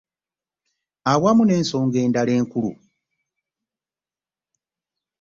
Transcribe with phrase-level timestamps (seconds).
[1.11, 2.71] Awamu n'ensonga endala enkulu.